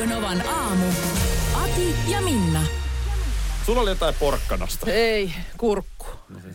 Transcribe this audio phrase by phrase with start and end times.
[0.00, 0.84] Radio Novan aamu.
[1.54, 2.62] Ati ja Minna.
[3.66, 4.90] Sulla oli jotain porkkanasta.
[4.90, 6.06] Ei, kurkku.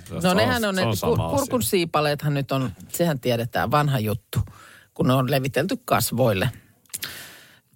[0.06, 1.70] Se No on- nehän on, se ne, on kur, kurkun asia.
[1.70, 4.40] siipaleethan nyt on, sehän tiedetään, vanha juttu,
[4.94, 6.50] kun ne on levitelty kasvoille.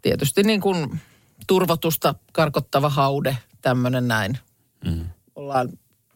[0.01, 0.99] Tietysti niin kuin
[1.47, 4.37] turvotusta karkottava haude, tämmöinen näin.
[4.85, 5.05] Mm.
[5.35, 5.69] Ollaan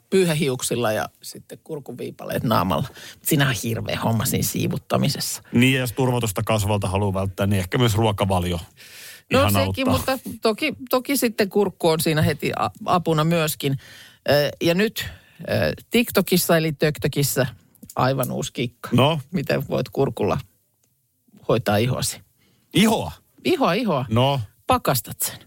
[0.10, 2.88] pyyhähiuksilla ja sitten kurkuviipaleet naamalla.
[3.22, 5.42] Siinä on hirveä homma siinä siivuttamisessa.
[5.52, 8.60] Niin, ja jos turvotusta kasvalta haluaa välttää, niin ehkä myös ruokavalio
[9.32, 10.16] No ihan sekin, auttaa.
[10.16, 12.52] mutta toki, toki sitten kurkku on siinä heti
[12.86, 13.78] apuna myöskin.
[14.62, 15.06] Ja nyt
[15.90, 17.46] TikTokissa eli TökTökissä
[17.96, 18.90] aivan uusi kikka.
[18.92, 20.38] No, Miten voit kurkulla
[21.48, 22.22] hoitaa ihoasi?
[22.74, 23.12] ihoa.
[23.46, 24.06] Ihoa, ihoa.
[24.10, 25.38] No, Pakastat sen.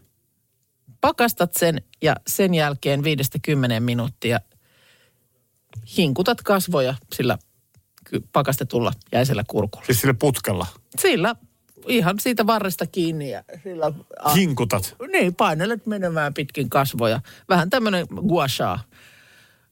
[1.01, 4.41] Pakastat sen ja sen jälkeen viidestä kymmeneen minuuttia
[5.97, 7.39] hinkutat kasvoja sillä
[8.33, 9.87] pakastetulla jäisellä kurkulla.
[9.87, 10.67] siis sille putkella.
[10.99, 11.35] Sillä
[11.89, 13.93] ihan siitä varresta kiinni ja sillä...
[14.21, 14.97] a- Hinkutat.
[15.13, 17.21] Niin, painelet menemään pitkin kasvoja.
[17.49, 18.79] Vähän tämmöinen gua sha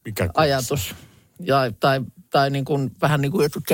[0.05, 0.95] Mikä ajatus.
[1.41, 3.65] Ja, tai, tai niin kuin, vähän niin kuin jotkut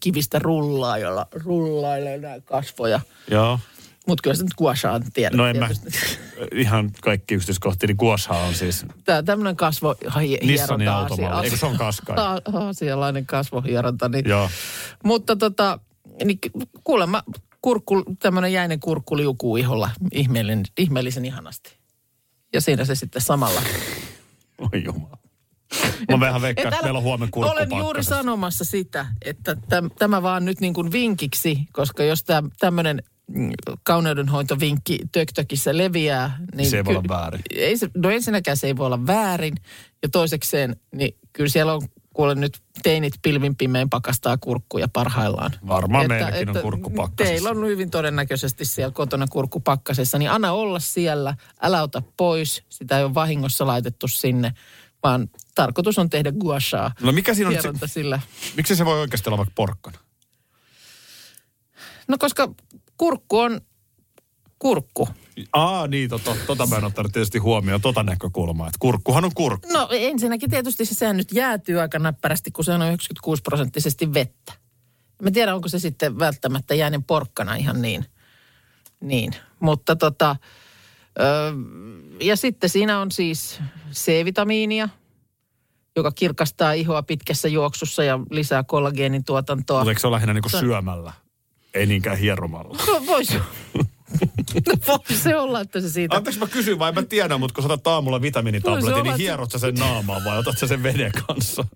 [0.00, 3.00] kivistä rullaa, jolla rullailee näin kasvoja.
[3.30, 3.58] Joo.
[4.08, 5.36] Mutta kyllä sä nyt gua shaan tiedät.
[5.36, 5.68] No en mä
[6.52, 9.96] ihan kaikki yksityiskohtia, niin Guasha on siis Tää tämmöinen kasvo
[10.42, 11.44] Nissanin automalli.
[11.44, 12.16] Eikö se on Qashqai?
[12.52, 14.08] Aasialainen kasvohieronta.
[14.08, 14.28] Niin.
[14.28, 14.50] Joo.
[15.04, 15.78] Mutta tota,
[16.24, 16.38] niin
[16.84, 17.22] kuulemma
[17.62, 21.78] kurkku, tämmöinen jäinen kurkku liukuu iholla ihmeellinen, ihmeellisen ihanasti.
[22.52, 23.62] Ja siinä se sitten samalla.
[24.58, 25.18] Oi jumala.
[26.10, 29.90] Mä vähän veikkaan, Et että meillä on huomenna kurkku Olen juuri sanomassa sitä, että täm,
[29.98, 32.24] tämä vaan nyt niin kuin vinkiksi, koska jos
[32.60, 33.50] tämmöinen mm,
[33.82, 36.70] kauneudenhoitovinkki töktökissä leviää, niin...
[36.70, 37.40] Se ei voi ky- olla väärin.
[37.54, 39.54] Ei se, no ensinnäkään se ei voi olla väärin.
[40.02, 41.82] Ja toisekseen, niin kyllä siellä on
[42.18, 45.50] kuule nyt teinit pilvin pimein pakastaa kurkkuja parhaillaan.
[45.68, 47.32] Varmaan meilläkin on kurkku pakkasessa.
[47.32, 52.62] Teillä on hyvin todennäköisesti siellä kotona kurkku pakkasessa, niin anna olla siellä, älä ota pois.
[52.68, 54.52] Sitä ei ole vahingossa laitettu sinne,
[55.02, 56.90] vaan tarkoitus on tehdä gua sha.
[57.02, 58.20] No mikä siinä on se, sillä.
[58.56, 59.98] miksi se voi oikeasti olla vaikka porkkana?
[62.08, 62.54] No koska
[62.96, 63.60] kurkku on
[64.58, 65.08] kurkku.
[65.52, 69.72] Aa, niin, tota, tota mä en ottanut tietysti huomioon, tota näkökulmaa, että kurkkuhan on kurkku.
[69.72, 74.52] No ensinnäkin tietysti se sehän nyt jäätyy aika näppärästi, kun se on 96 prosenttisesti vettä.
[75.22, 78.04] Mä tiedän, onko se sitten välttämättä jäänen porkkana ihan niin.
[79.00, 80.36] Niin, mutta tota,
[81.20, 81.22] ö,
[82.20, 83.60] ja sitten siinä on siis
[83.92, 84.88] C-vitamiinia,
[85.96, 89.78] joka kirkastaa ihoa pitkässä juoksussa ja lisää kollageenin tuotantoa.
[89.78, 91.12] Mutta eikö se ole lähinnä niinku syömällä,
[91.74, 92.78] ei niinkään hieromalla?
[92.86, 93.38] No, Voisi
[94.54, 96.16] no, voi se olla, että se siitä...
[96.16, 99.58] Anteeksi mä kysyn, vai mä tiedän, mutta kun sä otat aamulla vitamiinitabletin, niin hierot sä
[99.58, 101.64] sen naamaan vai otat sä sen veden kanssa?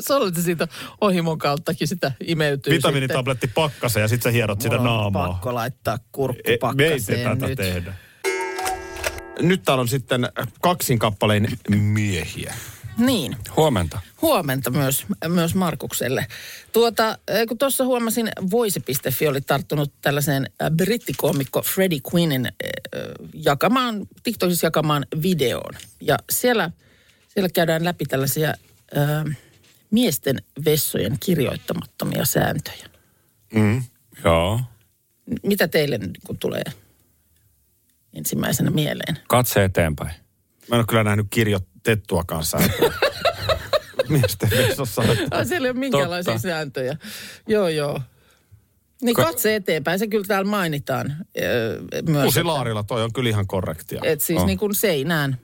[0.00, 0.68] Se oli että siitä
[1.00, 5.28] ohimon kauttakin sitä imeytyy Vitamiinitabletti pakkaseen ja sit sä hierot sitä Mulla on naamaa.
[5.28, 7.56] pakko laittaa kurkku E, me ei pakkaseen tätä nyt.
[7.56, 7.94] tehdä.
[9.40, 10.28] Nyt täällä on sitten
[10.60, 12.54] kaksin kappaleen miehiä.
[12.98, 14.00] Niin, Huomenta.
[14.22, 16.26] huomenta myös, myös Markukselle.
[16.72, 22.52] Tuota, eh, kun tuossa huomasin, voise.fi oli tarttunut tällaiseen äh, brittikoomikko Freddie Quinnin äh,
[23.34, 25.74] jakamaan, TikTokissa jakamaan videoon.
[26.00, 26.70] Ja siellä,
[27.28, 28.48] siellä käydään läpi tällaisia
[28.96, 29.36] äh,
[29.90, 32.86] miesten vessojen kirjoittamattomia sääntöjä.
[34.24, 34.60] Joo.
[35.26, 36.64] M- Mitä teille nyt kun tulee
[38.14, 39.18] ensimmäisenä mieleen?
[39.28, 40.14] Katse eteenpäin.
[40.68, 42.58] Mä en ole kyllä nähnyt kirjoitettua kanssa.
[44.08, 45.02] Miesten vessassa.
[45.30, 46.48] Ai, siellä ei ole minkäänlaisia Totta.
[46.48, 46.96] sääntöjä.
[47.48, 48.00] Joo, joo.
[49.02, 52.24] Niin Ka- katse eteenpäin, se kyllä täällä mainitaan öö, myös.
[52.24, 54.00] Kusilaarilla toi on kyllä ihan korrektia.
[54.04, 54.46] Et siis On.
[54.46, 55.38] niin kuin seinään,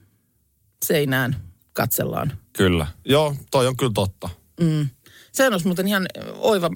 [0.84, 1.36] seinään
[1.72, 2.32] katsellaan.
[2.52, 2.86] Kyllä.
[3.04, 4.28] Joo, toi on kyllä totta.
[4.60, 4.88] Mm.
[5.32, 6.70] Sehän olisi muuten ihan oiva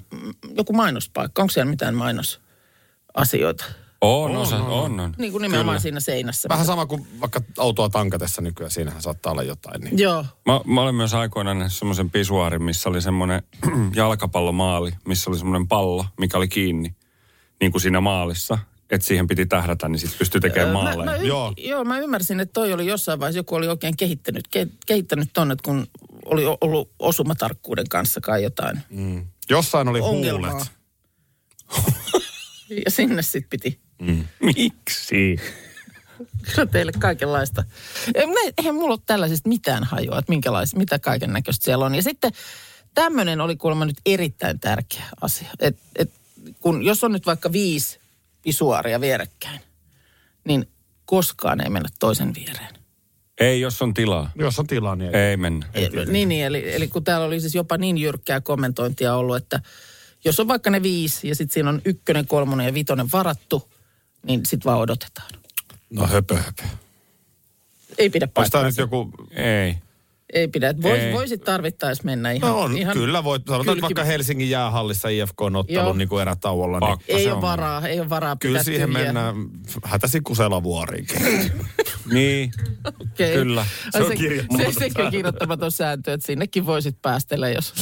[0.55, 1.41] joku mainospaikka.
[1.41, 3.65] Onko siellä mitään mainosasioita?
[4.01, 4.61] On, on, on.
[4.61, 5.13] on, on.
[5.17, 5.81] Niin kuin nimenomaan Kyllä.
[5.81, 6.49] siinä seinässä.
[6.49, 9.81] Vähän sama kuin vaikka autoa tankatessa nykyään, siinähän saattaa olla jotain.
[9.81, 9.99] Niin.
[9.99, 10.25] Joo.
[10.45, 13.43] Mä, mä olen myös aikoinaan nähnyt semmoisen pisuaarin, missä oli semmoinen
[13.95, 16.95] jalkapallomaali, missä oli semmoinen pallo, mikä oli kiinni,
[17.61, 18.57] niin kuin siinä maalissa.
[18.91, 21.05] Että siihen piti tähdätä, niin sitten pystyi tekemään Mä, maaleja.
[21.05, 21.53] mä, y- Joo.
[21.57, 25.51] joo, mä ymmärsin, että toi oli jossain vaiheessa, joku oli oikein kehittänyt, ke, kehittänyt tonne,
[25.53, 25.87] että kun
[26.25, 29.25] oli o- ollut osumatarkkuuden kanssa kai jotain Mm.
[29.49, 30.51] Jossain oli ongelmaa.
[30.51, 30.67] huulet.
[32.85, 33.79] ja sinne sitten piti
[34.39, 35.39] Miksi?
[36.55, 37.63] Kyllä teille kaikenlaista.
[38.15, 38.25] Ei,
[38.57, 41.95] Eihän mulla ole tällaisista mitään hajua, että minkälaista, mitä kaiken näköistä siellä on.
[41.95, 42.31] Ja sitten
[42.93, 45.49] tämmöinen oli kuulemma nyt erittäin tärkeä asia.
[45.59, 46.11] Et, et,
[46.59, 47.99] kun, jos on nyt vaikka viisi
[48.41, 49.59] pisuaaria vierekkäin,
[50.43, 50.67] niin
[51.05, 52.77] koskaan ei mennä toisen viereen.
[53.39, 54.31] Ei, jos on tilaa.
[54.35, 55.65] Jos on tilaa, niin Ei mennä.
[55.73, 59.61] Ei, niin, niin eli, eli kun täällä oli siis jopa niin jyrkkää kommentointia ollut, että
[60.25, 63.69] jos on vaikka ne viisi ja sitten siinä on ykkönen, kolmonen ja vitonen varattu,
[64.27, 65.29] niin sitten vaan odotetaan.
[65.89, 66.63] No höpö höpö.
[67.97, 68.67] Ei pidä paikkaansa.
[68.67, 69.11] nyt joku...
[69.31, 69.75] Ei.
[70.33, 70.73] Ei pidä.
[70.81, 71.13] Vois, Ei.
[71.13, 72.49] voisit tarvittaessa mennä ihan...
[72.51, 73.43] No on, ihan kyllä voit.
[73.47, 76.79] Sanotaan kylki- vaikka Helsingin jäähallissa IFK on ottanut niin kuin erätauolla.
[76.79, 77.41] Niin Ei se ole on.
[77.41, 79.05] varaa, ei ole varaa kyllä pitää siihen tyhjiä.
[79.05, 79.35] mennään
[79.83, 81.21] hätäsikusella vuoriinkin.
[82.11, 82.51] Niin.
[83.01, 83.33] Okei.
[83.33, 83.65] Kyllä.
[83.91, 87.73] Se on Se on kirjoittamaton se, sekin kirjoittamaton sääntö, että sinnekin voisit päästellä, jos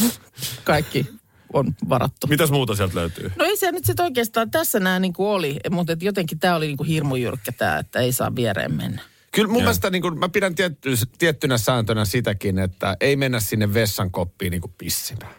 [0.63, 1.05] kaikki
[1.55, 2.27] on varattu.
[2.27, 3.31] Mitäs muuta sieltä löytyy?
[3.35, 6.55] No ei se nyt sitten oikeastaan tässä nämä niin kuin oli, mutta et jotenkin tämä
[6.55, 9.01] oli niin kuin hirmu jyrkkä tämä, että ei saa viereen mennä.
[9.31, 13.73] Kyllä mun mielestä niin kuin, mä pidän tietty, tiettynä sääntönä sitäkin, että ei mennä sinne
[13.73, 15.35] vessan koppiin niin kuin pissimään.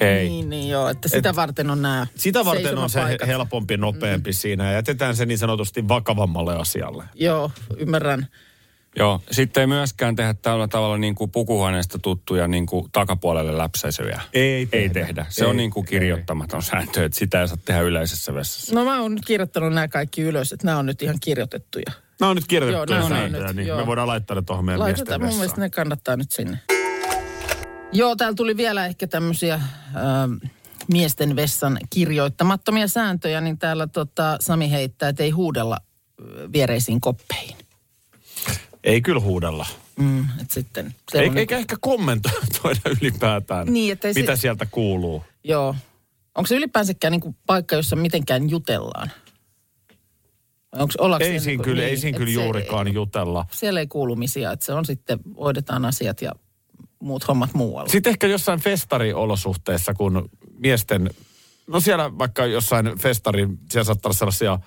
[0.00, 0.28] Ei.
[0.28, 4.34] Niin, niin joo, että sitä varten on nämä Sitä varten on se helpompi nopeampi mm.
[4.34, 7.04] siinä ja jätetään se niin sanotusti vakavammalle asialle.
[7.14, 8.26] Joo, ymmärrän.
[8.98, 9.22] Joo.
[9.30, 14.20] Sitten ei myöskään tehdä tällä tavalla niin kuin pukuhuoneesta tuttuja niin kuin takapuolelle läpsäisyjä.
[14.32, 14.94] Ei Ei tehdä.
[15.06, 15.26] tehdä.
[15.28, 18.74] Se Ei, on niin kuin kirjoittamaton sääntö, että sitä ei saa tehdä yleisessä vessassa.
[18.74, 21.92] No mä oon nyt kirjoittanut nämä kaikki ylös, että nämä on nyt ihan kirjoitettuja.
[22.20, 23.78] Nämä on nyt kirjoitettu Joo, sääntöjä, nyt, niin joo.
[23.80, 26.58] me voidaan laittaa ne tuohon meidän Laitetaan, mun miesten mielestä ne kannattaa nyt sinne.
[27.92, 30.32] Joo, täällä tuli vielä ehkä tämmöisiä ähm,
[30.92, 35.78] miesten vessan kirjoittamattomia sääntöjä, niin täällä tota, Sami heittää, että ei huudella
[36.20, 37.56] ö, viereisiin koppeihin.
[38.86, 39.66] Ei kyllä huudella.
[39.98, 45.24] Mm, et sitten, se Ei, on eikä ehkä kommentoida ylipäätään, Niin, se- mitä sieltä kuuluu.
[45.44, 45.74] Joo.
[46.34, 49.10] Onko se ylipäänsäkään niin kuin paikka, jossa mitenkään jutellaan?
[50.72, 53.46] Onko, ollaanko Ei siinä niin kuin- kyllä, ei niin, siinä et kyllä se- juurikaan jutella.
[53.50, 56.32] Siellä ei kuulumisia, että se on sitten, hoidetaan asiat ja
[56.98, 57.88] muut hommat muualla.
[57.88, 60.28] Sitten ehkä jossain festariolosuhteissa, kun
[60.58, 61.10] miesten,
[61.66, 64.58] no siellä vaikka jossain festari, siellä saattaa olla sellaisia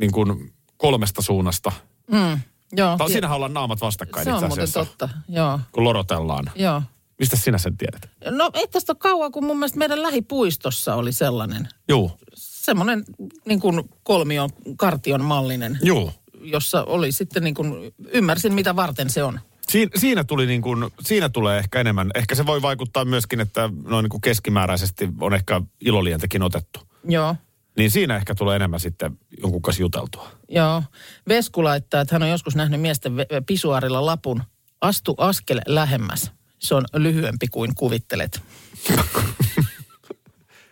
[0.00, 1.72] niin kuin kolmesta suunnasta.
[2.12, 2.40] Mm,
[2.72, 2.96] joo.
[2.96, 5.60] Tai siinähän ollaan naamat vastakkain se itse on muuten totta, joo.
[5.72, 6.50] kun lorotellaan.
[6.54, 6.82] joo.
[7.18, 8.10] Mistä sinä sen tiedät?
[8.30, 13.04] No ei tästä ole kauan, kun mun mielestä meidän lähipuistossa oli sellainen, Juu, semmoinen
[13.46, 16.12] niin kuin kolmion, kartion mallinen, juu.
[16.40, 19.40] jossa oli sitten niin kuin, ymmärsin mitä varten se on.
[19.68, 22.10] Siin, siinä, tuli niin kuin, siinä tulee ehkä enemmän.
[22.14, 26.80] Ehkä se voi vaikuttaa myöskin, että noin niin kuin keskimääräisesti on ehkä ilolientäkin otettu.
[27.08, 27.36] Joo.
[27.76, 30.30] Niin siinä ehkä tulee enemmän sitten jonkun kanssa juteltua.
[30.48, 30.82] Joo.
[31.28, 33.12] Vesku laittaa, että hän on joskus nähnyt miesten
[33.46, 34.42] pisuarilla lapun.
[34.80, 36.30] Astu askel lähemmäs.
[36.58, 38.42] Se on lyhyempi kuin kuvittelet.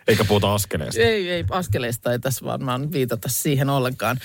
[0.07, 1.01] Eikä puhuta askeleesta.
[1.01, 4.17] Ei, ei, askeleista ei tässä varmaan viitata siihen ollenkaan.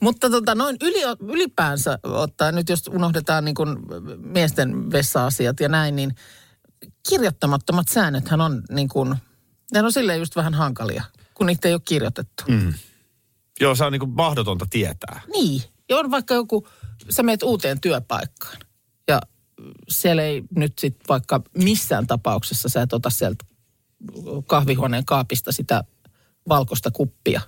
[0.00, 3.78] Mutta tota, noin yli, ylipäänsä ottaa, nyt jos unohdetaan niin kuin
[4.16, 6.14] miesten vessa-asiat ja näin, niin
[7.08, 9.16] kirjoittamattomat säännöthän on niin kuin,
[9.72, 11.04] ne on silleen just vähän hankalia,
[11.38, 12.44] kun niitä ei ole kirjoitettu.
[12.48, 12.74] Mm.
[13.60, 15.20] Joo, se on niin kuin mahdotonta tietää.
[15.32, 16.68] Niin, ja on vaikka joku,
[17.10, 18.56] sä meet uuteen työpaikkaan
[19.08, 19.20] ja
[19.88, 23.44] siellä ei nyt sit vaikka missään tapauksessa sä et ota sieltä
[24.46, 25.84] kahvihuoneen kaapista sitä
[26.48, 27.40] valkoista kuppia,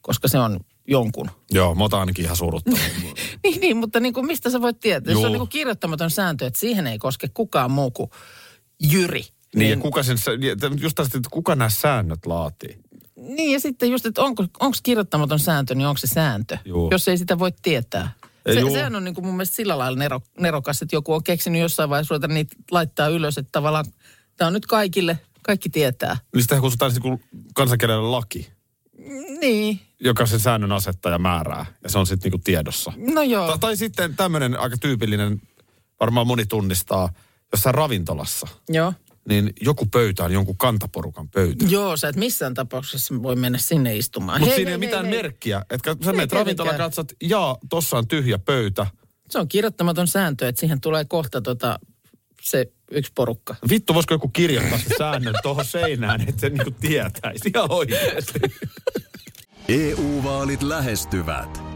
[0.00, 1.30] koska se on jonkun.
[1.50, 2.80] Joo, mä otan ainakin ihan suruttanut.
[3.42, 5.12] Niin, niin mutta niin kuin mistä sä voit tietää?
[5.12, 5.26] Jos se Juu.
[5.26, 8.10] on niin kuin kirjoittamaton sääntö, että siihen ei koske kukaan muu kuin
[8.92, 9.24] Jyri.
[9.56, 10.16] niin, ja kuka sen,
[10.80, 12.78] just tästä, että kuka nämä säännöt laatii?
[13.26, 16.88] Niin ja sitten just, että onko, onko kirjoittamaton sääntö, niin onko se sääntö, Juu.
[16.90, 18.12] jos ei sitä voi tietää.
[18.54, 21.60] Se, sehän on niin kuin mun mielestä sillä lailla nero, nerokas, että joku on keksinyt
[21.60, 23.84] jossain vaiheessa ruveta niitä laittaa ylös, että tavallaan
[24.36, 26.16] tämä on nyt kaikille, kaikki tietää.
[26.34, 27.22] Niin sitä kutsutaan niin
[27.54, 28.48] kansankielellä laki,
[29.40, 31.66] Niin, joka sen säännön asettaa ja määrää.
[31.82, 32.92] Ja se on sitten niin tiedossa.
[33.14, 33.46] no joo.
[33.46, 35.42] Tai, tai sitten tämmöinen aika tyypillinen,
[36.00, 37.12] varmaan moni tunnistaa,
[37.52, 38.92] jossain ravintolassa, Joo.
[39.28, 41.64] Niin joku pöytä on jonkun kantaporukan pöytä.
[41.68, 44.40] Joo, sä et missään tapauksessa voi mennä sinne istumaan.
[44.40, 45.62] Mutta siinä ei hei, ole mitään hei, merkkiä.
[45.70, 48.86] Että sä menet ravintola katsot, jaa, tossa on tyhjä pöytä.
[49.30, 51.78] Se on kirjoittamaton sääntö, että siihen tulee kohta tota,
[52.42, 53.56] se yksi porukka.
[53.68, 58.40] Vittu, voisiko joku kirjoittaa se säännön tuohon seinään, että se niinku tietäisi ihan oikeasti.
[59.68, 61.75] EU-vaalit lähestyvät.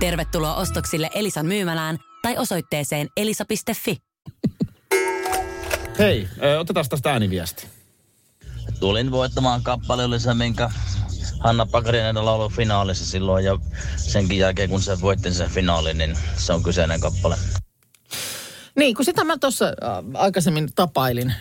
[0.00, 3.96] Tervetuloa ostoksille Elisan myymälään tai osoitteeseen elisa.fi.
[5.98, 6.28] Hei,
[6.58, 7.66] otetaan tästä ääniviesti.
[8.80, 10.70] Tulin voittamaan kappale oli se, minkä
[11.40, 13.58] Hanna Pakarinen laulu finaalissa silloin ja
[13.96, 17.36] senkin jälkeen kun se voitti sen finaalin, niin se on kyseinen kappale.
[18.76, 19.66] Niin, kun sitä mä tuossa
[20.14, 21.34] aikaisemmin tapailin.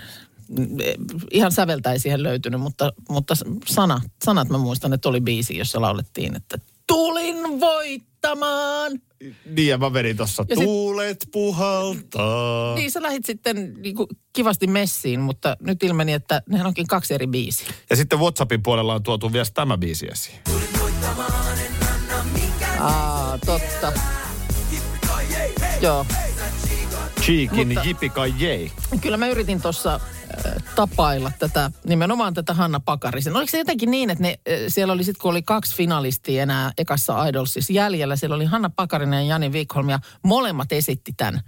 [1.31, 3.33] Ihan säveltä ei siihen löytynyt, mutta, mutta
[3.65, 7.37] sana, sanat mä muistan, että oli biisi, jossa laulettiin, että tulin
[8.23, 8.91] voittamaan.
[9.45, 12.75] Niin, ja mä vedin tossa, Ja sit- tuulet puhaltaa.
[12.75, 17.13] Niin, sä lähit sitten niin kuin kivasti messiin, mutta nyt ilmeni, että nehän onkin kaksi
[17.13, 17.67] eri biisiä.
[17.89, 20.37] Ja sitten Whatsappin puolella on tuotu vielä tämä biisi esiin.
[22.79, 23.93] Aa, totta.
[25.81, 26.05] Joo.
[27.21, 28.71] Cheekin Jipika Jei.
[29.01, 29.99] Kyllä mä yritin tuossa
[30.75, 33.35] tapailla tätä, nimenomaan tätä Hanna Pakarisen.
[33.35, 36.71] Oliko se jotenkin niin, että ne, äh, siellä oli sitten, kun oli kaksi finalistia enää
[36.77, 41.41] ekassa Idolsissa jäljellä, siellä oli Hanna Pakarinen ja Jani Wikholm ja molemmat esitti tämän,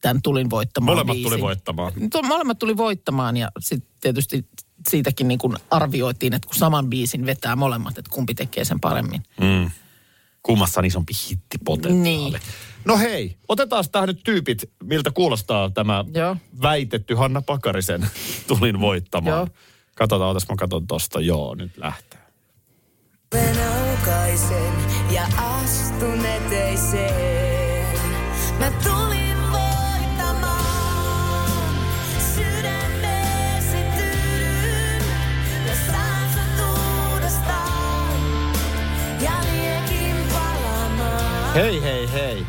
[0.00, 1.30] tämän tulin voittamaan Molemmat biisin.
[1.30, 1.92] tuli voittamaan.
[2.22, 4.46] Molemmat tuli voittamaan ja sitten tietysti
[4.88, 9.22] siitäkin niin kuin arvioitiin, että kun saman biisin vetää molemmat, että kumpi tekee sen paremmin.
[9.40, 9.70] Mm.
[10.42, 12.02] Kummassa on isompi hittipotentiaali.
[12.02, 12.40] Niin.
[12.84, 16.36] No hei, otetaan tähän nyt tyypit, miltä kuulostaa tämä Joo.
[16.62, 18.08] väitetty Hanna Pakarisen
[18.48, 19.36] tulin voittamaan.
[19.36, 19.48] Joo.
[19.94, 21.20] Katsotaan, otas mä katon tosta.
[21.20, 22.20] Joo, nyt lähtee.
[23.34, 24.72] aukaisen
[25.10, 27.98] ja astun eteiseen.
[28.58, 31.50] Mä tulin voittamaan,
[32.34, 35.02] sydämeesi tyydyn
[35.66, 36.66] ja saan sut
[37.12, 37.84] uudestaan.
[41.54, 42.46] Hei, hei, hei.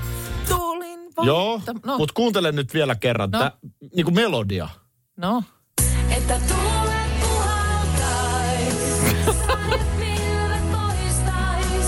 [1.15, 1.61] Tulin Joo.
[1.85, 3.31] No, mutta kuuntele nyt vielä kerran.
[3.31, 3.39] No.
[3.39, 3.51] Tää,
[3.95, 4.69] niin kuin melodia.
[5.17, 5.43] no.
[6.09, 8.73] Että tuulet puhaltais,
[10.71, 11.85] poistais.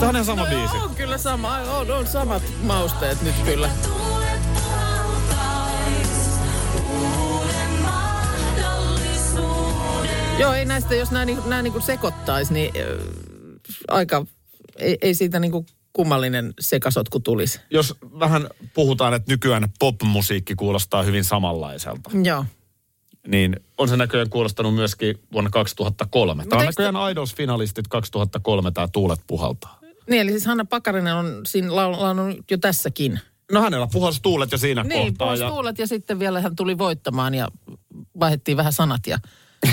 [0.00, 0.76] Tämä on ihan sama biisi.
[0.76, 3.70] On kyllä sama, on, on samat mausteet nyt kyllä.
[10.38, 12.84] Joo, ei näistä, jos nämä, niin- nämä niin sekoittaisi, niin äh,
[13.88, 14.26] aika,
[14.76, 15.66] ei, ei siitä niin kuin
[15.98, 17.60] kummallinen sekasotku tulisi.
[17.70, 22.44] Jos vähän puhutaan, että nykyään popmusiikki kuulostaa hyvin samanlaiselta, Joo.
[23.28, 26.46] niin on se näköjään kuulostanut myöskin vuonna 2003.
[26.46, 29.78] Tämä on eikö te- näköjään Idols-finalistit 2003, tämä Tuulet puhaltaa.
[30.10, 33.20] Niin, eli siis Hanna Pakarinen on siinä lau- laulunut jo tässäkin.
[33.52, 35.26] No hänellä puhalsi tuulet jo siinä Niin, kohtaa.
[35.28, 37.48] pois Ja, tuulet ja sitten vielä hän tuli voittamaan ja
[38.20, 39.18] vaihdettiin vähän sanat ja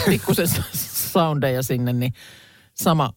[0.05, 0.47] pikkusen
[1.13, 2.13] soundeja sinne, niin
[2.73, 3.13] sama,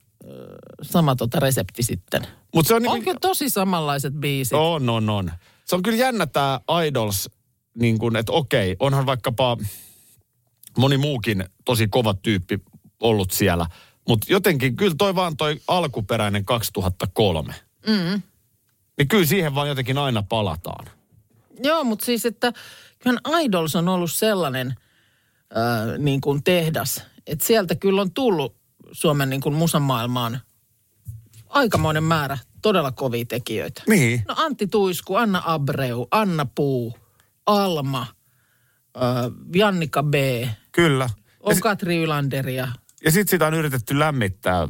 [0.82, 2.23] sama tota resepti sitten.
[2.54, 4.52] mutta se on, niin, tosi samanlaiset biisit.
[4.52, 5.32] on, on, on.
[5.64, 7.30] Se on kyllä jännä tämä Idols,
[7.75, 9.56] niin kuin, että okei, onhan vaikkapa
[10.78, 12.61] moni muukin tosi kova tyyppi
[13.00, 13.66] ollut siellä.
[14.08, 17.54] Mutta jotenkin kyllä toi vaan toi alkuperäinen 2003.
[17.87, 18.23] Mm.
[18.99, 20.87] Niin kyllä siihen vaan jotenkin aina palataan.
[21.62, 22.52] Joo, mutta siis, että
[22.99, 24.75] kyllähän Idols on ollut sellainen
[25.56, 28.57] äh, niin kuin tehdas, että sieltä kyllä on tullut
[28.92, 30.40] Suomen niin kuin musamaailmaan
[31.49, 33.83] aikamoinen määrä todella kovia tekijöitä.
[33.88, 34.23] Niin.
[34.28, 36.99] No Antti Tuisku, Anna Abreu, Anna Puu,
[37.47, 38.07] Alma,
[38.97, 39.02] äh,
[39.54, 40.14] Jannika B,
[40.73, 41.09] Kyllä.
[41.40, 42.68] on Ja, Katri Ylander ja
[43.04, 44.68] ja sitten sitä on yritetty lämmittää.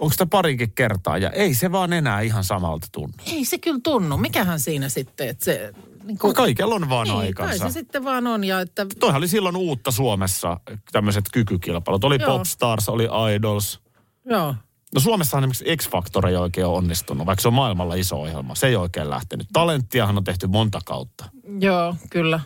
[0.00, 1.18] Onko sitä parinkin kertaa?
[1.18, 3.14] Ja ei se vaan enää ihan samalta tunnu.
[3.26, 4.16] ei se kyllä tunnu.
[4.16, 5.72] Mikähän siinä sitten, että se...
[6.04, 7.58] Niin Kun kaikella on vaan niin, aikansa.
[7.58, 8.86] kai se sitten vaan on ja että...
[9.00, 10.60] Toihan oli silloin uutta Suomessa,
[10.92, 12.04] tämmöiset kykykilpailut.
[12.04, 12.38] Oli Joo.
[12.38, 13.80] Popstars, oli Idols.
[14.24, 14.54] Joo.
[14.94, 18.54] No Suomessahan esimerkiksi X-Factor ei oikein ole onnistunut, vaikka se on maailmalla iso ohjelma.
[18.54, 19.46] Se ei oikein lähtenyt.
[19.52, 21.24] Talenttiahan on tehty monta kautta.
[21.60, 22.40] Joo, kyllä.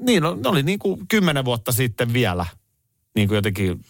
[0.00, 2.46] Niin, no, ne oli niin kuin kymmenen vuotta sitten vielä
[3.14, 3.84] niin kuin jotenkin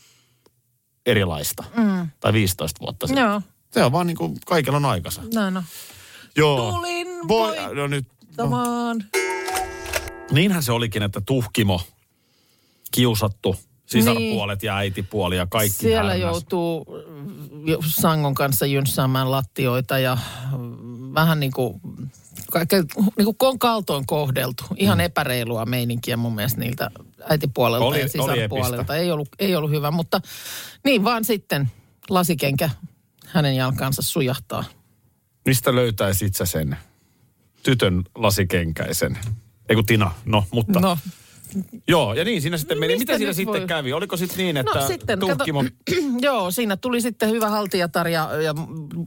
[1.10, 1.64] erilaista.
[1.76, 2.08] Mm.
[2.20, 3.22] Tai 15 vuotta sitten.
[3.24, 5.22] Joo, Se on vaan niin kuin kaikella on aikansa.
[5.34, 5.62] näin on.
[6.36, 6.72] Joo.
[6.72, 9.04] Tulin Voi, no nyt, voittamaan.
[10.30, 11.80] niinhän se olikin, että tuhkimo,
[12.90, 15.90] kiusattu, sisarpuolet ja äitipuoli ja kaikki Niin.
[15.90, 16.20] Siellä härnäs.
[16.32, 16.86] joutuu
[17.66, 20.18] jo sangon kanssa jynssäämään lattioita ja
[21.14, 21.80] vähän niin kuin,
[22.52, 22.76] kaikke,
[23.18, 24.64] niin kuin on kaltoin kohdeltu.
[24.76, 25.04] Ihan mm.
[25.04, 26.90] epäreilua meininkiä mun mielestä niiltä
[27.28, 28.96] äitipuolelta Oli- ja sisarpuolelta.
[28.96, 30.20] Ei ollut, ei ollut hyvä, mutta
[30.84, 31.70] niin vaan sitten
[32.10, 32.70] lasikenkä
[33.26, 34.64] hänen jalkansa sujahtaa.
[35.44, 36.76] Mistä löytäisit sä sen
[37.62, 39.18] tytön lasikenkäisen?
[39.68, 40.80] Ei kun Tina, no mutta.
[40.80, 40.98] No,
[41.88, 42.92] Joo, ja niin siinä sitten meni.
[42.94, 43.92] Mistä Mitä siinä sitten voi- kävi?
[43.92, 45.64] Oliko sitten niin, että no sitten, kato, tuhkimo...
[46.20, 48.54] joo, siinä tuli sitten hyvä haltijatar ja, ja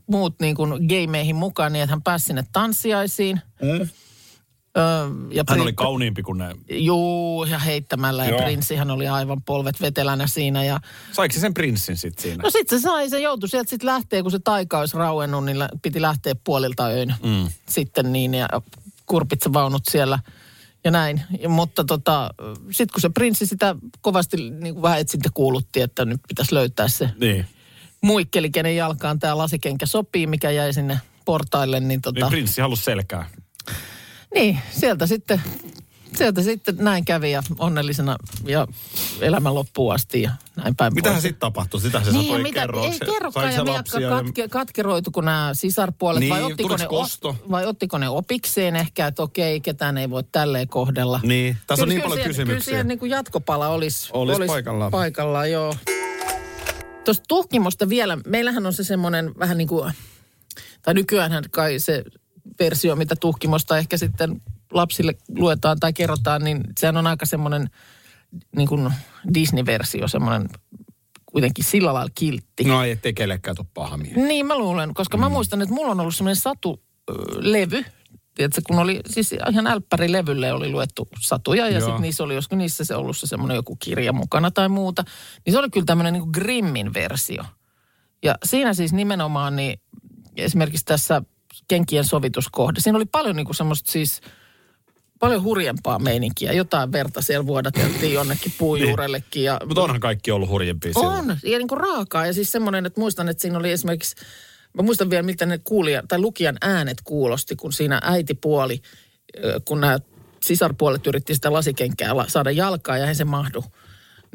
[0.08, 3.42] muut niin kuin gameihin mukaan, niin että hän pääsi sinne tanssiaisiin.
[3.62, 3.90] Mm.
[4.78, 4.84] Öö,
[5.32, 6.56] ja Hän pri- oli kauniimpi kuin ne.
[6.70, 8.24] Juu, ja heittämällä.
[8.26, 8.42] Ja Joo.
[8.42, 10.64] prinssihän oli aivan polvet vetelänä siinä.
[10.64, 10.80] Ja,
[11.12, 12.44] Saiko se sen prinssin sitten siinä?
[12.44, 15.58] no sitten se sai, se joutui sieltä sitten lähteä, kun se taika olisi rauennut, niin
[15.82, 17.16] piti lähteä puolilta öin.
[17.24, 17.48] Mm.
[17.70, 18.48] Sitten niin, ja
[19.06, 20.20] kurpitsavaunut siellä
[20.84, 21.22] ja näin.
[21.40, 22.30] Ja, mutta tota,
[22.72, 26.88] sitten kun se prinssi sitä kovasti niin kuin vähän etsintä kuulutti, että nyt pitäisi löytää
[26.88, 27.46] se Niin.
[28.02, 32.20] muikkeli, kenen jalkaan tämä lasikenkä sopii, mikä jäi sinne portaille, niin tota...
[32.20, 33.30] Niin prinssi halusi selkää.
[34.34, 35.42] Niin, sieltä sitten,
[36.16, 38.68] sieltä sitten näin kävi ja onnellisena ja
[39.22, 41.82] elämän loppuun asti ja näin päin Mitähän sitten tapahtui?
[41.82, 42.84] Sitähän se Niin, satoi mitä, kerro.
[42.84, 47.36] ei kerrokaan ja Miakka katke, katkeroituko nämä sisarpuolet vai, Niin, ottiko ne, kosto?
[47.52, 51.20] vai ottiko ne opikseen ehkä, että okei, ketään ei voi tälleen kohdella.
[51.24, 52.56] Niin, tässä on niin kyllä paljon siihen- kysymyksiä.
[52.56, 54.92] Kyllä siihen niin kuin jatkopala olisi, Olisi paikallaan.
[54.92, 55.76] paikallaan, joo.
[57.06, 59.94] Tuosta tuhkimosta vielä, meillähän on se semmoinen vähän niin kuin,
[60.82, 62.04] tai nykyäänhän kai se
[62.60, 67.70] versio, mitä tuhkimosta ehkä sitten lapsille luetaan tai kerrotaan, niin sehän on aika semmoinen
[68.56, 68.94] niin
[69.34, 70.50] Disney-versio, semmoinen
[71.26, 72.64] kuitenkin sillä lailla kiltti.
[72.64, 74.22] No ei, ettei kellekään tule paha mieli.
[74.22, 77.86] Niin mä luulen, koska mä muistan, että mulla on ollut semmoinen satulevy.
[78.36, 82.86] Tiedätkö, kun oli siis ihan älppärilevylle oli luettu satuja ja sitten niissä oli, joskus niissä
[82.86, 85.04] se ollut se semmoinen joku kirja mukana tai muuta.
[85.46, 87.44] Niin se oli kyllä tämmöinen niin Grimmin versio.
[88.24, 89.80] Ja siinä siis nimenomaan niin
[90.38, 91.22] esimerkiksi tässä
[91.68, 94.22] kenkien sovituskohde, siinä oli paljon niin kuin semmoista siis
[95.20, 96.52] paljon hurjempaa meininkiä.
[96.54, 99.44] Jotain verta siellä vuodateltiin jonnekin puujuurellekin.
[99.44, 101.32] Ja Mutta onhan kaikki ollut hurjempia silloin.
[101.32, 102.26] on, ja niin kuin raakaa.
[102.28, 104.16] Ja siis semmoinen, että muistan, että siinä oli esimerkiksi,
[104.74, 108.82] mä muistan vielä, miltä ne kuulija, tai lukijan äänet kuulosti, kun siinä äitipuoli,
[109.66, 110.00] kun nämä
[110.44, 113.64] sisarpuolet yritti sitä lasikenkää la- saada jalkaa ja ei se mahdu.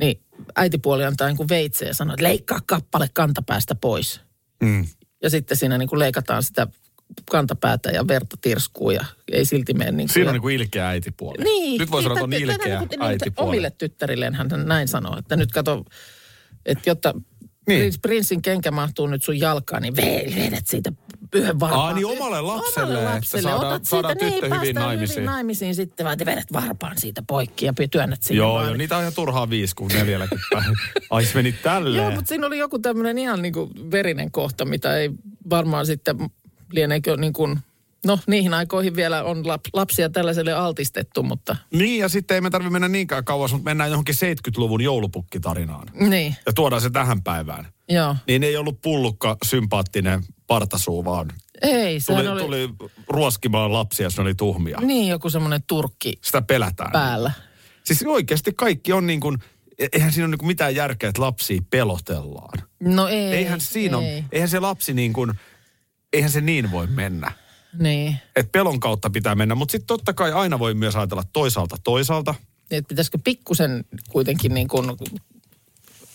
[0.00, 0.20] Niin
[0.56, 4.20] äitipuoli antaa niin kuin veitsen ja sanoo, että leikkaa kappale kantapäästä pois.
[4.62, 4.86] Mm.
[5.22, 6.66] Ja sitten siinä niin kuin leikataan sitä
[7.30, 10.14] kantapäätä ja verta tirskuu ja ei silti mene niin kuin.
[10.14, 11.44] Siinä on niin kuin ilkeä äitipuoli.
[11.44, 11.78] Niin.
[11.78, 13.48] Nyt voi sanoa, että on ilkeä niin kuin- äitipuoli.
[13.48, 15.84] Omille tyttärilleen hän näin sanoo, että nyt kato,
[16.66, 17.14] että jotta
[17.68, 17.80] Niin.
[17.80, 17.92] niin.
[18.02, 20.92] prinssin kenkä mahtuu nyt sun jalkaan, niin ve- vedät siitä
[21.34, 21.82] yhden varpaan.
[21.88, 23.42] Aa, niin omalle lapselle, Omalle että lapselle.
[23.42, 25.16] saadaan- Otat saadaan siitä, tyttö niin, hyvin naimisiin.
[25.16, 29.00] Hyvin naimisiin sitten, vaan vedät varpaan siitä poikki ja työnnät sinne Joo, joo, niitä on
[29.02, 30.64] ihan turhaa viisi, kun neljälläkin päin.
[31.10, 32.02] Ai se meni tälleen.
[32.04, 35.10] Joo, mutta siinä oli joku tämmöinen ihan niin kuin verinen kohta, mitä ei
[35.50, 36.16] varmaan sitten
[36.72, 37.58] lieneekö niin kuin,
[38.06, 42.50] no niihin aikoihin vielä on lap- lapsia tällaiselle altistettu, mutta Niin, ja sitten ei me
[42.50, 45.88] tarvitse mennä niinkään kauas, mutta mennään johonkin 70-luvun joulupukkitarinaan.
[46.08, 47.66] niin, Ja tuodaan se tähän päivään.
[47.88, 48.16] joo.
[48.26, 54.16] Niin ei ollut pullukka sympaattinen partasuu, vaan Ei, sehän tuli, oli, tuli ruoskimaan lapsia, jos
[54.16, 54.78] ne oli tuhmia.
[54.80, 56.92] niin joku semmoinen turkki Sitä pelätään.
[56.92, 57.32] päällä.
[57.84, 59.38] Siis oikeasti kaikki on niin kuin,
[59.92, 62.58] eihän siinä ole niin kuin mitään järkeä, että lapsia pelotellaan.
[62.80, 63.16] No ei.
[63.32, 64.14] eihän siinä ei.
[64.16, 65.32] ole, eihän se lapsi niin kuin,
[66.12, 67.32] eihän se niin voi mennä.
[67.78, 68.16] Niin.
[68.36, 72.34] Että pelon kautta pitää mennä, mutta sitten totta kai aina voi myös ajatella toisaalta toisaalta.
[72.70, 74.96] Niin, että pitäisikö pikkusen kuitenkin niin kuin,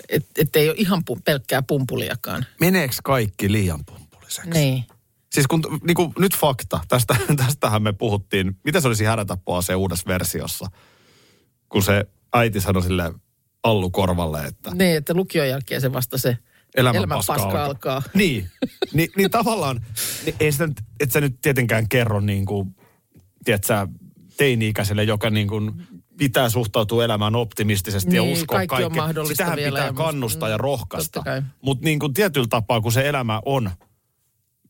[0.09, 2.45] et, et ei ole ihan pu, pelkkää pumpuliakaan.
[2.59, 4.49] Meneekö kaikki liian pumpuliseksi?
[4.49, 4.83] Niin.
[5.31, 9.75] Siis kun, niin kuin, nyt fakta, tästä, tästähän me puhuttiin, mitä se olisi härätappoa se
[9.75, 10.65] uudessa versiossa,
[11.69, 13.13] kun se äiti sanoi sille
[13.63, 16.37] Allu Korvalle, että Niin, että lukion jälkeen se vasta se
[16.75, 17.65] elämän, elämän paska, paska alkaa.
[17.65, 18.01] alkaa.
[18.13, 18.49] Niin,
[18.93, 19.85] niin, niin tavallaan,
[20.25, 20.67] niin ei sitä,
[20.99, 22.75] et sä nyt tietenkään kerro niin kuin,
[23.45, 23.87] tiedät sä,
[24.37, 25.71] teini-ikäiselle, joka niin kuin
[26.17, 29.03] pitää suhtautua elämään optimistisesti ja Niin, uskoa kaikki on kaikkeen.
[29.03, 31.23] mahdollista Sitähän vielä pitää ja kannustaa ja mm, rohkaista.
[31.61, 33.71] Mutta niin kuin tietyllä tapaa, kun se elämä on,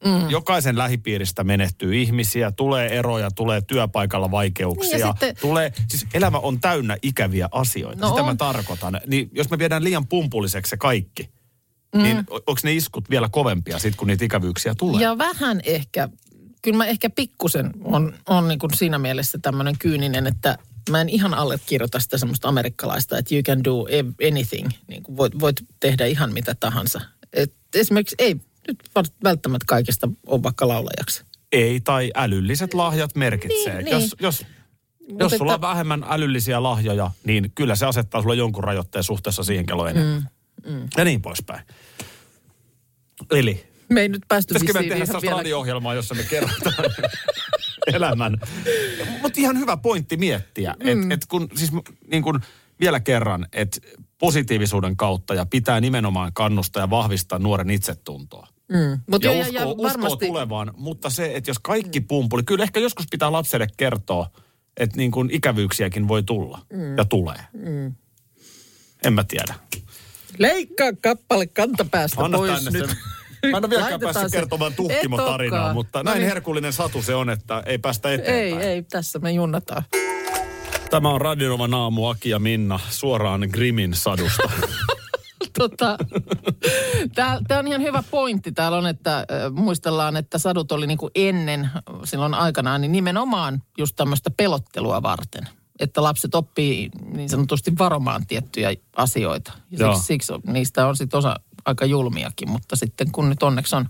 [0.06, 0.30] mm.
[0.30, 4.92] jokaisen lähipiiristä menehtyy ihmisiä, tulee eroja, tulee työpaikalla vaikeuksia.
[4.92, 8.02] Niin ja sitten- tulee, siis elämä on täynnä ikäviä asioita.
[8.02, 8.38] No Sitä mä on.
[8.38, 9.00] tarkoitan.
[9.08, 11.30] Niin jos me viedään liian pumpuliseksi se kaikki,
[11.93, 12.03] mm.
[12.03, 15.01] niin onko ne iskut vielä kovempia sitten, kun niitä ikävyyksiä tulee?
[15.01, 16.10] Ja vähän ehkä,
[16.62, 20.58] kyllä mä ehkä pikkusen on, on niin kuin siinä mielessä tämmöinen kyyninen, että
[20.89, 23.86] mä en ihan allekirjoita sitä semmoista amerikkalaista, että you can do
[24.27, 24.69] anything.
[24.88, 27.01] Niin kuin voit, voit tehdä ihan mitä tahansa.
[27.34, 28.36] Et esimerkiksi ei
[28.67, 28.77] nyt
[29.23, 31.23] välttämättä kaikesta ole vaikka laulajaksi.
[31.51, 33.82] Ei, tai älylliset lahjat merkitsee.
[33.82, 34.12] Niin, jos, niin.
[34.19, 34.45] jos,
[35.10, 39.03] Mut jos sulla että- on vähemmän älyllisiä lahjoja, niin kyllä se asettaa sulle jonkun rajoitteen
[39.03, 40.13] suhteessa siihen, kello enemmän.
[40.13, 40.23] Mm,
[40.67, 40.88] mm.
[40.97, 41.65] Ja niin poispäin.
[43.32, 46.73] Eli Me ei nyt päästy Pitäisikö me tehdä sellaista radio-ohjelmaa, jossa me kerrotaan
[47.93, 48.38] elämän.
[49.21, 50.89] Mutta ihan hyvä pointti miettiä, mm.
[50.89, 51.71] että et kun siis
[52.08, 52.41] niin kun
[52.80, 53.80] vielä kerran, että
[54.19, 58.47] positiivisuuden kautta ja pitää nimenomaan kannustaa ja vahvistaa nuoren itsetuntoa.
[58.69, 58.99] Mm.
[59.08, 60.71] Mut ja, joo, uskoo, ja, ja uskoo varmasti, tulevaan.
[60.78, 64.30] Mutta se, että jos kaikki pumpuli, kyllä ehkä joskus pitää lapselle kertoa,
[64.78, 66.97] että niin kuin ikävyyksiäkin voi tulla Mm.
[66.97, 67.39] ja tulee.
[67.54, 67.95] Mm.
[69.06, 69.54] En mä tiedä.
[70.38, 72.89] Leikkaa kappale kantapäästä Anna pois tänne nyt.
[72.89, 72.98] sen.
[73.52, 76.28] Mä en ole vieläkään päässyt se- kertomaan tuhkimotarinaa, mutta No näin niin.
[76.28, 78.62] herkullinen satu se on, että ei päästä Ei, eteenpäin.
[78.69, 79.84] ei, tässä me junnataan.
[80.89, 84.50] Tämä on Radionovan aamu Aki ja Minna suoraan Grimin sadusta.
[85.60, 85.98] tota,
[87.48, 88.52] Tämä on ihan hyvä pointti.
[88.52, 91.69] Täällä on, että äh, muistellaan, että sadut oli niinku ennen
[92.04, 95.48] silloin aikanaan, niin nimenomaan just tämmöistä pelottelua varten.
[95.80, 99.52] Että lapset oppii niin sanotusti varomaan tiettyjä asioita.
[99.72, 99.94] Ja Joo.
[99.94, 103.90] siksi, siksi on- niistä on sitten osa aika julmiakin, mutta sitten kun nyt onneksi on,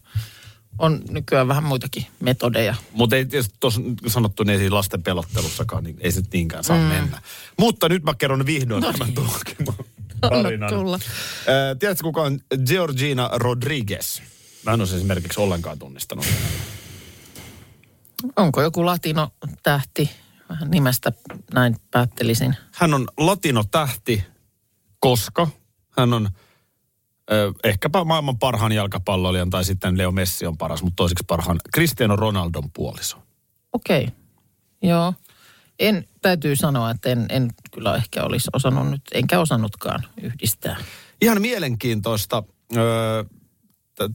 [0.79, 2.75] on nykyään vähän muitakin metodeja.
[2.91, 6.83] Mutta ei tietysti tuossa sanottu, niin ei lasten pelottelussakaan, niin ei se niinkään saa mm.
[6.83, 7.21] mennä.
[7.59, 9.75] Mutta nyt mä kerron vihdoin No tämän tuhkimon
[10.21, 10.69] Anna tarinan.
[10.73, 10.95] tulla.
[10.95, 14.19] Äh, tiedätkö kuka on Georgina Rodriguez?
[14.65, 16.25] Mä en ole esimerkiksi ollenkaan tunnistanut.
[18.35, 19.29] Onko joku latino
[19.63, 20.09] tähti?
[20.53, 21.11] Vähän nimestä
[21.53, 22.55] näin päättelisin.
[22.71, 24.23] Hän on latino-tähti,
[24.99, 25.47] koska
[25.97, 26.29] hän on
[27.31, 32.15] ö, ehkäpä maailman parhaan jalkapalloilijan tai sitten Leo Messi on paras, mutta toiseksi parhaan Cristiano
[32.15, 33.17] Ronaldon puoliso.
[33.73, 34.07] Okei,
[34.81, 35.13] joo.
[35.79, 40.75] En, täytyy sanoa, että en, en kyllä ehkä olisi osannut nyt, enkä osannutkaan yhdistää.
[41.21, 42.43] Ihan mielenkiintoista.
[42.75, 43.23] Öö,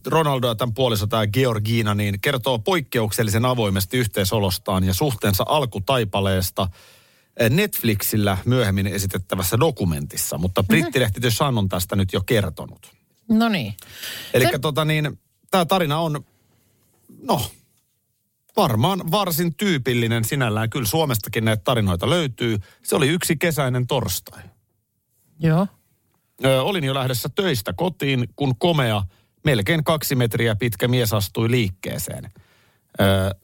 [0.07, 6.69] Ronaldo ja tämän puoliso, tämä Georgina, niin kertoo poikkeuksellisen avoimesti yhteisolostaan ja suhteensa alkutaipaleesta
[7.37, 12.93] eh, Netflixillä myöhemmin esitettävässä dokumentissa, mutta brittilehti The Sun on tästä nyt jo kertonut.
[13.29, 13.75] No niin.
[14.35, 16.25] Eli Se- tota niin, tämä tarina on,
[17.23, 17.51] no,
[18.57, 20.71] varmaan varsin tyypillinen sinällään.
[20.71, 22.59] Kyllä Suomestakin näitä tarinoita löytyy.
[22.83, 24.43] Se oli yksi kesäinen torstai.
[25.39, 25.67] Joo.
[26.45, 29.03] Ö, olin jo lähdössä töistä kotiin, kun komea,
[29.45, 32.31] melkein kaksi metriä pitkä mies astui liikkeeseen.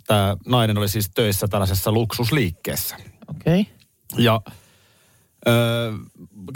[0.06, 2.96] Tämä nainen oli siis töissä tällaisessa luksusliikkeessä.
[3.28, 3.60] Okei.
[3.60, 4.24] Okay.
[4.24, 4.40] Ja
[5.48, 5.92] ö,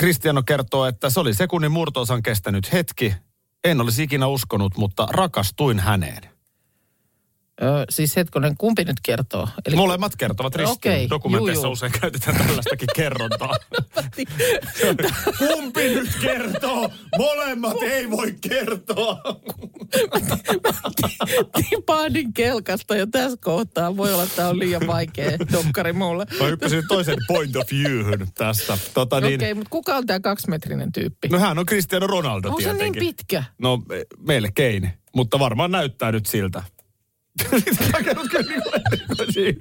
[0.01, 3.15] Cristiano kertoo, että se oli sekunnin murtoosan kestänyt hetki.
[3.65, 6.38] En olisi ikinä uskonut, mutta rakastuin häneen.
[7.63, 9.49] Ö, siis hetkonen, kumpi nyt kertoo?
[9.67, 9.77] Eli...
[9.77, 10.77] Molemmat kertovat ristiin.
[10.77, 11.73] Okei, Okay, Dokumenteissa juu, juu.
[11.73, 13.55] usein käytetään tällaistakin kerrontaa.
[15.39, 16.91] Kumpi nyt kertoo?
[17.19, 19.19] Molemmat ei voi kertoa.
[21.71, 23.97] Tipahdin kelkasta jo tässä kohtaa.
[23.97, 26.27] Voi olla, että tämä on liian vaikea dokkari mulle.
[26.41, 28.79] Mä hyppäsin toisen point of viewhyn tässä.
[28.95, 31.29] Tota Okei, niin, okay, mutta kuka on tämä kaksimetrinen tyyppi?
[31.29, 33.01] No hän on Cristiano Ronaldo on se niin tietenkin.
[33.01, 33.45] pitkä?
[33.59, 36.63] No me- melkein, mutta varmaan näyttää nyt siltä.
[37.93, 38.55] Sä kerrot kyllä
[39.37, 39.57] niin.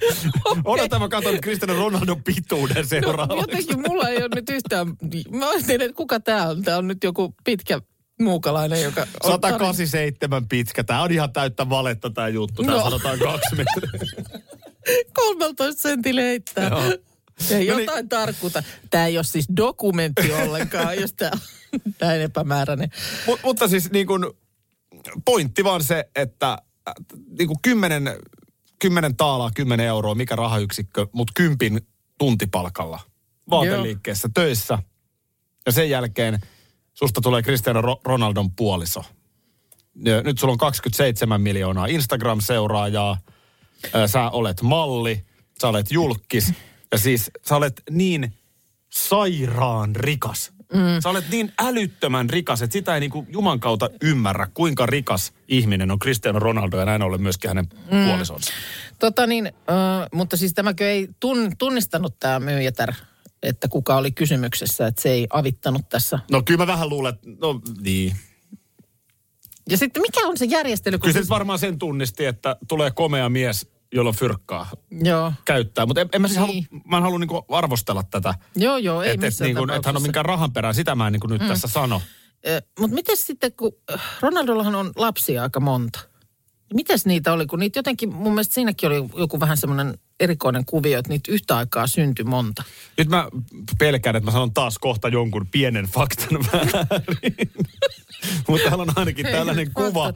[0.65, 3.37] Odota, mä katson Cristiano Ronaldon pituuden No, seuraavaksi.
[3.37, 4.87] jotenkin mulla ei ole nyt yhtään...
[5.31, 6.63] Mä ajattelin, että kuka tämä on.
[6.63, 7.81] Tämä on nyt joku pitkä
[8.21, 9.01] muukalainen, joka...
[9.23, 10.83] on 187 pitkä.
[10.83, 12.63] Tää on ihan täyttä valetta tää juttu.
[12.63, 12.81] Tää No.
[12.83, 14.01] sanotaan kaksi metriä.
[15.13, 16.69] 13 sentillä heittää.
[16.69, 16.81] Joo.
[17.51, 17.85] Ei No niin.
[17.85, 18.63] jotain tarkkuutta.
[18.89, 21.39] Tämä ei ole siis dokumentti ollenkaan, jos tämä on
[22.01, 22.89] näin epämääräinen.
[23.27, 24.25] Mut, mutta siis niin kuin,
[25.25, 26.57] pointti vaan se, että
[27.37, 28.09] niin kuin kymmenen,
[28.79, 31.81] kymmenen taalaa, kymmenen euroa, mikä rahayksikkö, mutta kympin
[32.17, 32.99] tuntipalkalla
[33.49, 34.79] vaateliikkeessä töissä.
[35.65, 36.39] Ja sen jälkeen
[36.93, 39.03] susta tulee Cristiano Ro- Ronaldon puoliso.
[40.23, 43.17] Nyt sulla on 27 miljoonaa Instagram-seuraajaa.
[44.05, 45.25] Sä olet malli,
[45.61, 46.53] sä olet julkis.
[46.91, 48.33] Ja siis sä olet niin
[48.89, 50.53] sairaan rikas.
[50.73, 51.01] Mm.
[51.03, 55.91] Sä olet niin älyttömän rikas, että sitä ei niinku Juman kautta ymmärrä, kuinka rikas ihminen
[55.91, 58.05] on Cristiano Ronaldo ja näin ollen myöskin hänen mm.
[58.05, 58.51] puolisonsa.
[58.99, 62.93] Tota niin, äh, mutta siis tämäkö ei tun, tunnistanut tämä myyjätär,
[63.43, 66.19] että kuka oli kysymyksessä, että se ei avittanut tässä.
[66.31, 68.15] No kyllä mä vähän luulen, että no niin.
[69.69, 70.97] Ja sitten mikä on se järjestely?
[70.97, 75.85] Kun Kyllä se varmaan sen tunnisti, että tulee komea mies, jolla fyrkkaa joo, käyttää.
[75.85, 76.67] Mutta en, en mä siis Niin.
[76.71, 78.33] halua, mä en halua niinku arvostella tätä.
[78.55, 81.07] joo, joo, ei Että et, missään niinku, et hän on minkään rahan perään, sitä mä
[81.07, 81.47] en niinku nyt mm.
[81.47, 82.01] tässä sano.
[82.79, 83.71] Mutta miten sitten, kun
[84.21, 85.99] Ronaldollahan on lapsia aika monta.
[86.73, 90.99] Mites niitä oli, kun niitä jotenkin, mun mielestä siinäkin oli joku vähän semmoinen erikoinen kuvio,
[90.99, 92.63] että niitä yhtä aikaa syntyi monta.
[92.97, 93.27] Nyt mä
[93.79, 97.51] pelkään, että mä sanon taas kohta jonkun pienen faktan väärin.
[98.47, 100.13] Mutta täällä on ainakin tällainen kuva,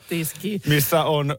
[0.68, 1.36] missä on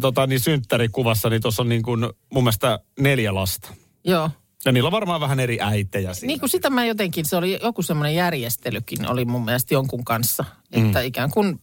[0.00, 2.00] tota, niin synttärikuvassa, niin tuossa on niin kuin,
[2.32, 3.74] mun mielestä neljä lasta.
[4.04, 4.30] Joo.
[4.64, 6.26] Ja niillä on varmaan vähän eri äitejä siinä.
[6.26, 10.44] Niin kuin sitä mä jotenkin, se oli joku semmoinen järjestelykin oli mun mielestä jonkun kanssa,
[10.72, 11.06] että Mm.
[11.06, 11.60] ikään kuin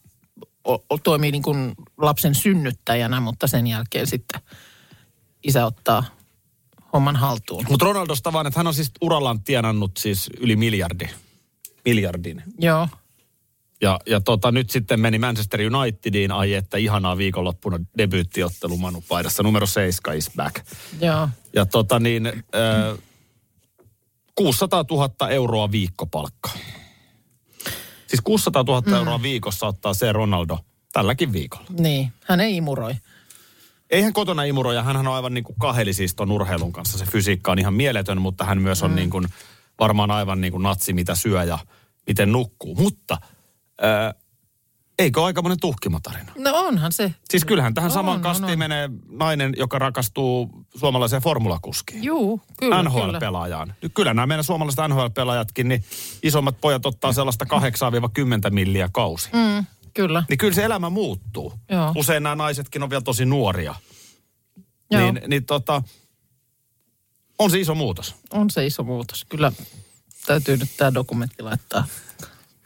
[0.68, 4.42] o, toimii niin kuin lapsen synnyttäjänä, mutta sen jälkeen sitten
[5.44, 6.04] isä ottaa
[6.94, 7.66] homman haltuun.
[7.70, 11.06] Mutta Ronaldosta vaan, että hän on siis urallaan tienannut siis yli miljardi.
[11.86, 12.44] Miljardin.
[12.60, 12.88] Joo.
[13.82, 19.44] Ja, ja tota, nyt sitten meni Manchester Unitediin, ai että ihanaa viikonloppuna debyyttiottelu Manu paidassa.
[19.44, 20.56] Numero 7 is back.
[21.02, 21.30] Joo.
[21.54, 22.98] Ja tota niin, äh,
[24.36, 26.50] 600 000 euroa viikkopalkka.
[28.08, 28.94] Siis 600 000 mm.
[28.94, 30.60] euroa viikossa ottaa se Ronaldo
[30.94, 31.66] tälläkin viikolla.
[31.80, 32.94] Niin, hän ei imuroi.
[33.90, 36.98] Eihän kotona imuroja, hän on aivan niin kuin kaheli siis ton urheilun kanssa.
[36.98, 38.96] Se fysiikka on ihan mieletön, mutta hän myös on mm.
[38.96, 39.28] niin kuin
[39.80, 41.60] varmaan aivan niin kuin natsi, mitä syö ja
[42.08, 42.76] miten nukkuu.
[42.76, 43.18] Mutta
[43.84, 44.14] äh,
[45.00, 46.32] eikö aika monen tuhkimotarina?
[46.38, 47.14] No onhan se.
[47.30, 48.60] Siis kyllähän tähän On, samaan on, kastiin on.
[48.60, 52.04] menee nainen, joka rakastuu suomalaiseen formulakuskiin.
[52.04, 52.84] Juu, kyllä, kyllä.
[52.84, 53.74] NHL-pelaajaan.
[53.82, 55.84] Nyt kyllä nämä meidän suomalaiset NHL-pelaajatkin, niin
[56.24, 57.46] isommat pojat ottaa sellaista
[58.50, 59.30] 8-10 milliä kausi.
[59.34, 60.24] Mm, kyllä.
[60.30, 61.54] Niin kyllä se elämä muuttuu.
[61.70, 61.92] Joo.
[61.96, 63.76] Usein nämä naisetkin on vielä tosi nuoria.
[64.92, 65.02] Joo.
[65.02, 65.82] Niin, niin tota,
[67.40, 68.16] on se iso muutos.
[68.34, 69.26] On se iso muutos.
[69.30, 69.52] Kyllä
[70.26, 71.88] täytyy nyt tämä dokumentti laittaa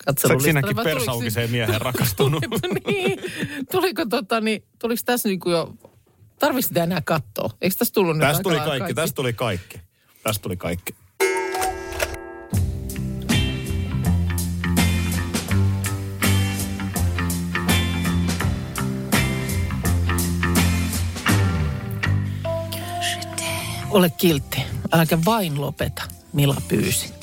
[0.05, 0.61] Katselulistalle.
[0.61, 2.43] sinäkin persaukiseen mieheen rakastunut.
[2.87, 3.19] niin.
[3.71, 5.73] Tuliko tota, niin, tuliko tässä niinku jo,
[6.39, 7.49] tarvitsi sitä enää katsoa?
[7.61, 9.79] Eikö tässä tullut nyt Tästä tuli lailla kaikki, tästä tuli kaikki.
[10.23, 10.95] Tästä tuli kaikki.
[23.89, 24.61] Ole kiltti,
[24.91, 27.22] äläkä vain lopeta, Mila pyysi.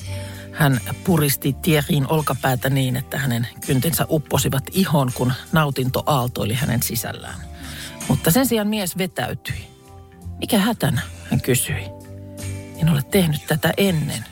[0.61, 7.41] Hän puristi Thierryin olkapäätä niin, että hänen kyntensä upposivat ihon, kun nautinto aaltoili hänen sisällään.
[8.09, 9.67] Mutta sen sijaan mies vetäytyi.
[10.39, 11.85] Mikä hätänä, hän kysyi.
[12.77, 14.25] En ole tehnyt tätä ennen,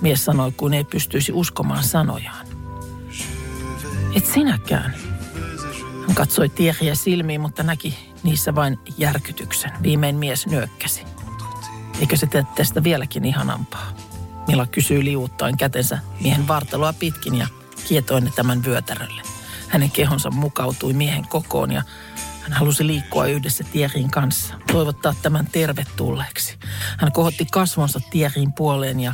[0.00, 2.46] mies sanoi, kun ei pystyisi uskomaan sanojaan.
[4.16, 4.94] Et sinäkään.
[6.06, 9.70] Hän katsoi Thierryä silmiin, mutta näki niissä vain järkytyksen.
[9.82, 11.02] Viimein mies nyökkäsi.
[12.00, 14.11] Eikö se tee tästä vieläkin ihanampaa?
[14.46, 17.46] Mila kysyi liuuttaen kätensä miehen vartaloa pitkin ja
[17.88, 19.22] kietoin tämän vyötärölle.
[19.68, 21.82] Hänen kehonsa mukautui miehen kokoon ja
[22.42, 26.58] hän halusi liikkua yhdessä Tierin kanssa, toivottaa tämän tervetulleeksi.
[26.98, 29.12] Hän kohotti kasvonsa Tierin puoleen ja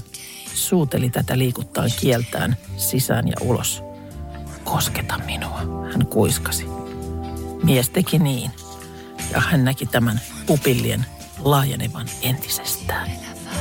[0.54, 3.82] suuteli tätä liikuttaen kieltään sisään ja ulos.
[4.64, 5.60] Kosketa minua,
[5.92, 6.66] hän kuiskasi.
[7.62, 8.50] Mies teki niin,
[9.32, 11.06] ja hän näki tämän pupillien
[11.38, 13.10] laajenevan entisestään.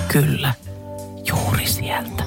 [0.08, 0.54] Kyllä,
[1.28, 2.24] juuri sieltä.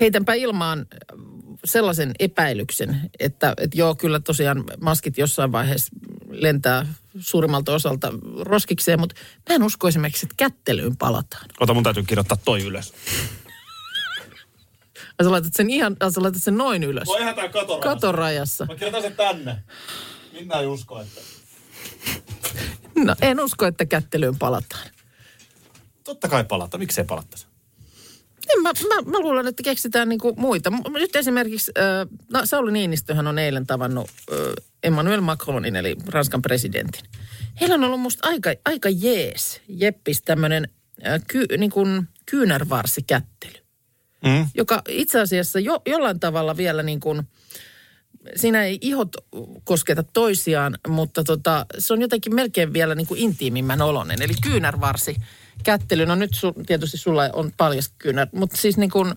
[0.00, 1.18] Heitänpä ilmaan äh,
[1.64, 5.92] sellaisen epäilyksen, että, että joo, kyllä tosiaan maskit jossain vaiheessa
[6.30, 6.86] lentää
[7.18, 9.16] suurimmalta osalta roskikseen, mutta
[9.48, 11.46] mä en usko esimerkiksi, että kättelyyn palataan.
[11.60, 12.92] Ota, mun täytyy kirjoittaa toi ylös.
[15.22, 17.08] Sä laitat sen ihan, sä laitat sen noin ylös.
[17.18, 17.88] Eihän tää katorajassa.
[17.88, 18.66] Katorajassa.
[18.66, 19.62] Mä kirjoitan sen tänne.
[20.32, 21.20] Minä ei usko, että...
[22.94, 24.93] No en usko, että kättelyyn palataan.
[26.04, 26.78] Totta kai palata.
[26.78, 27.46] Miksei palattaisi?
[28.56, 30.72] En, mä, mä, mä luulen, että keksitään niinku muita.
[30.88, 31.72] Nyt esimerkiksi,
[32.32, 34.10] no Sauli Niinistöhän on eilen tavannut
[34.82, 37.02] Emmanuel Macronin, eli Ranskan presidentin.
[37.60, 40.68] Heillä on ollut musta aika, aika jees, jeppis tämmöinen
[41.26, 43.64] ky, niin kuin kyynärvarsikättely,
[44.24, 44.46] Mm.
[44.54, 47.22] joka itse asiassa jo, jollain tavalla vielä niin kuin,
[48.36, 49.16] siinä ei ihot
[49.64, 54.22] kosketa toisiaan, mutta tota, se on jotenkin melkein vielä niin kuin intiimimmän olonen.
[54.22, 55.16] Eli kyynärvarsi
[55.64, 59.14] kättely, no nyt su, tietysti sulla on paljas kyynär, mutta siis niin kuin,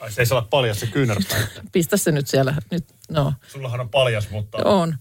[0.00, 1.38] Ai se ei saa olla paljas se kyynärpää.
[1.72, 4.58] pistä se nyt siellä, nyt, no, Sullahan on paljas, mutta...
[4.64, 4.96] on.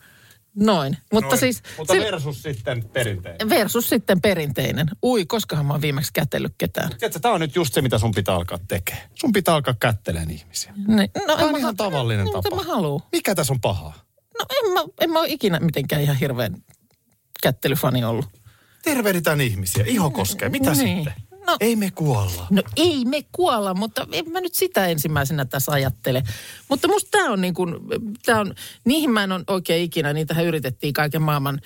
[0.59, 1.39] Noin, mutta Noin.
[1.39, 3.49] siis Mutta se- versus sitten perinteinen.
[3.49, 4.87] versus sitten perinteinen.
[5.03, 6.89] Ui, koskahan mä oon viimeksi kätellyt ketään.
[6.89, 9.09] Tiedätkö, tämä on nyt just se, mitä sun pitää alkaa tekemään.
[9.15, 10.73] Sun pitää alkaa kättelemään ihmisiä.
[10.87, 12.49] Niin, no, Tämä on ihan ha- tavallinen no, tapa.
[12.49, 13.01] Mutta mä haluun.
[13.11, 13.93] Mikä tässä on pahaa?
[14.39, 16.63] No en mä, en mä ole ikinä mitenkään ihan hirveän
[17.43, 18.25] kättelyfani ollut.
[18.83, 19.83] Tervehditään ihmisiä.
[19.87, 20.49] Iho koskee.
[20.49, 20.97] Mitä Niin.
[20.97, 21.13] sitten?
[21.47, 22.47] No- Ei me kuolla.
[22.49, 26.23] No ei me kuolla, mutta en mä nyt sitä ensimmäisenä tässä ajattele.
[26.69, 27.75] Mutta musta tämä on niin kuin,
[28.25, 28.53] tää on,
[28.85, 31.59] niihin mä en ole oikein ikinä, niitähän yritettiin kaiken maailman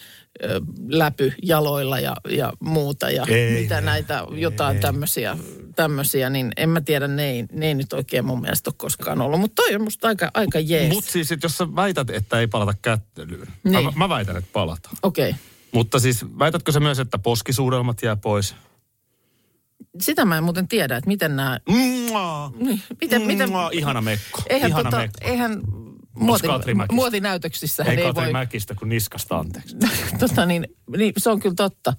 [0.43, 5.37] ö, läpy jaloilla ja, ja muuta ja Ei mitä ne, näitä, jotain tämmöisiä,
[5.75, 9.21] tämmöisiä, niin en mä tiedä, ne ei, ne ei nyt oikein mun mielestä ole koskaan
[9.21, 9.39] ollut.
[9.39, 10.93] Mutta toi on musta aika, aika jees.
[10.93, 13.47] Mutta siis, jos sä väität, että ei palata kättelyyn.
[13.63, 13.85] Niin.
[13.85, 14.97] Mä, mä väitän, että palataan.
[15.03, 15.29] Okei.
[15.29, 15.41] Okay.
[15.73, 18.55] Mutta siis väitätkö sä myös, että poskisuudelmat jää pois?
[19.99, 21.59] Sitä mä en muuten tiedä, että miten nämä...
[21.67, 22.51] Mua.
[22.59, 24.41] Niin, miten, miten, Mua, ihana mekko.
[24.49, 25.17] eihän, ihana tota, mekko.
[25.21, 25.61] eihän
[26.15, 26.47] muoti,
[26.91, 28.31] muotinäytöksissä Ei ei, Katri voi...
[28.31, 29.77] Mäkistä kuin niskasta anteeksi.
[30.19, 31.93] tota niin, niin, se on kyllä totta.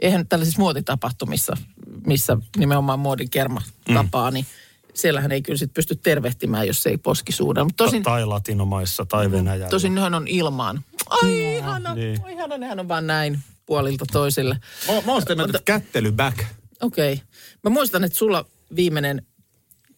[0.00, 1.56] Eihän tällaisissa muotitapahtumissa,
[2.06, 3.62] missä nimenomaan muodin kerma
[3.94, 4.46] tapaa, niin
[4.98, 7.64] siellähän ei kyllä sit pysty tervehtimään, jos ei poskisuudella.
[7.64, 9.68] Mutta tosin, tai latinomaissa tai Venäjällä.
[9.68, 10.84] tosin nehän on ilmaan.
[11.10, 12.20] Ai ihana, niin.
[12.28, 14.58] ihana, nehän on vaan näin puolilta toisille.
[14.86, 16.38] Mä, mä oon sitä mieltä, että kättely back.
[16.80, 17.12] Okei.
[17.12, 17.26] Okay.
[17.64, 18.44] Mä muistan, että sulla
[18.76, 19.22] viimeinen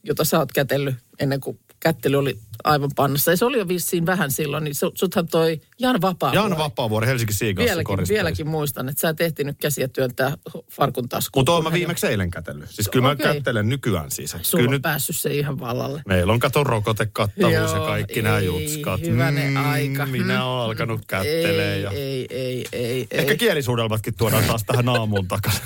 [0.03, 3.31] jota sä oot kätellyt ennen kuin kättely oli aivan pannassa.
[3.31, 6.35] Ja se oli jo vissiin vähän silloin, niin sut- suthan toi Jan Vapaa.
[6.35, 10.33] Jan Vapaavuori Helsinki Seagalsin vieläkin, vieläkin muistan, että sä et ehtinyt käsiä työntää
[10.71, 11.41] farkun taskuun.
[11.41, 12.71] Mutta oon mä viimeksi eilen kätellyt.
[12.71, 13.35] Siis kyllä mä Okei.
[13.35, 14.31] kättelen nykyään siis.
[14.31, 16.03] Sulla Kyllä on nyt päässyt se ihan vallalle.
[16.07, 19.01] meillä on kato rokotekattavuus ja kaikki nämä jutskat.
[19.01, 20.07] hyvänen aika.
[20.07, 21.75] Minä oon alkanut kättelee.
[21.75, 21.91] Ei, ja...
[21.91, 23.39] ei, ei, ei, Ehkä ei.
[23.39, 25.63] kielisuudelmatkin tuodaan taas tähän aamuun takaisin.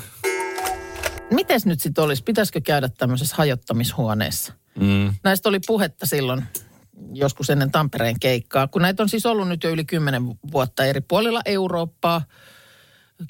[1.31, 2.23] Mites nyt sitten olisi?
[2.23, 4.53] Pitäisikö käydä tämmöisessä hajottamishuoneessa?
[4.81, 5.15] Mm.
[5.25, 6.45] Näistä oli puhetta silloin
[7.13, 11.01] joskus ennen Tampereen keikkaa, kun näitä on siis ollut nyt jo yli kymmenen vuotta eri
[11.01, 12.23] puolilla Eurooppaa.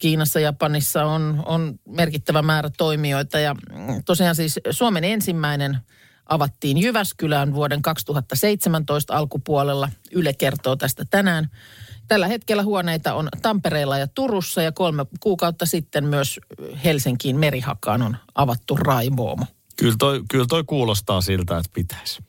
[0.01, 3.57] Kiinassa, Japanissa on, on merkittävä määrä toimijoita ja
[4.05, 5.79] tosiaan siis Suomen ensimmäinen
[6.29, 9.91] avattiin Jyväskylään vuoden 2017 alkupuolella.
[10.13, 11.49] Yle kertoo tästä tänään.
[12.09, 16.41] Tällä hetkellä huoneita on Tampereella ja Turussa ja kolme kuukautta sitten myös
[16.85, 19.47] Helsinkiin Merihakaan on avattu Raivoomo.
[19.77, 22.23] Kyllä toi, kyllä toi kuulostaa siltä, että pitäisi.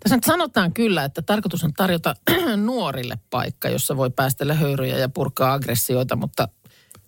[0.00, 2.14] Tässä nyt sanotaan kyllä, että tarkoitus on tarjota
[2.56, 6.48] nuorille paikka, jossa voi päästellä höyryjä ja purkaa aggressioita, mutta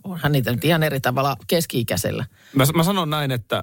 [0.05, 2.25] onhan niitä nyt ihan eri tavalla keski-ikäisellä.
[2.55, 3.63] Mä, mä sanon näin, että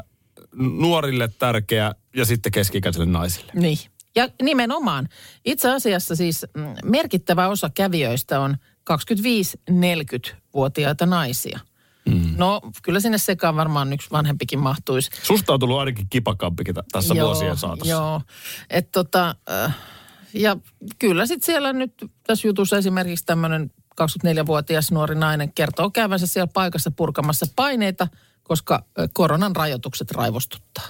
[0.56, 3.51] nuorille tärkeä ja sitten keski-ikäisille naisille.
[3.56, 3.77] Niin.
[4.15, 5.10] Ja nimenomaan.
[5.45, 8.58] Itse asiassa siis mm, merkittävä osa kävijöistä on
[8.91, 11.60] 25-40-vuotiaita naisia.
[12.08, 12.34] Mm.
[12.38, 15.10] No, kyllä sinne sekaan varmaan yksi vanhempikin mahtuisi.
[15.24, 17.91] Susta on tullut ainakin kipakampikin tä- tässä Joo, vuosien saatossa.
[17.93, 18.22] Joo,
[18.70, 19.76] että tota, äh,
[20.34, 20.58] ja
[21.00, 21.93] kyllä sitten siellä nyt
[22.28, 28.08] tässä jutussa esimerkiksi tämmöinen 24-vuotias nuori nainen kertoo käyvänsä siellä paikassa purkamassa paineita,
[28.43, 30.86] koska ö, koronan rajoitukset raivostuttaa.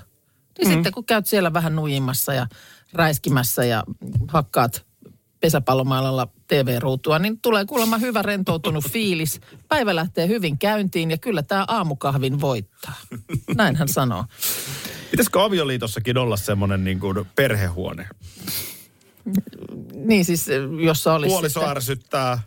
[0.58, 0.74] Niin mm.
[0.74, 2.48] sitten kun käyt siellä vähän nujimassa ja
[2.94, 3.84] räiskimässä ja
[4.28, 4.87] hakkaat
[5.39, 9.41] pesäpallomailalla TV-ruutua, niin tulee kuulemma hyvä rentoutunut fiilis.
[9.67, 12.93] Päivä lähtee hyvin käyntiin ja kyllä tämä aamukahvin voittaa.
[13.56, 14.26] Näin hän sanoo.
[15.12, 18.08] Pitäisikö avioliitossakin olla semmoinen niin kuin perhehuone?
[19.93, 20.45] Niin siis,
[20.84, 22.39] jossa olisi Puoliso sitten- ärsyttää,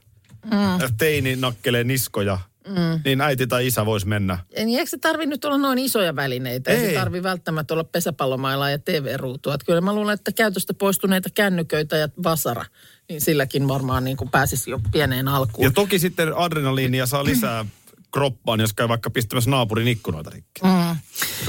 [0.45, 0.95] mm.
[0.99, 3.01] teini nakkelee niskoja, mm.
[3.05, 4.39] niin äiti tai isä voisi mennä.
[4.57, 6.71] Niin eikö se tarvi nyt olla noin isoja välineitä?
[6.71, 6.89] Ei, Ei.
[6.89, 9.55] se tarvi välttämättä olla pesäpallomailaa ja TV-ruutua.
[9.55, 12.65] Että kyllä mä luulen, että käytöstä poistuneita kännyköitä ja vasara,
[13.09, 15.65] niin silläkin varmaan niin kuin pääsisi jo pieneen alkuun.
[15.65, 17.65] Ja toki sitten adrenaliinia saa lisää
[18.13, 20.61] kroppaan, jos käy vaikka pistämässä naapurin ikkunoita rikki.
[20.63, 20.97] Mm.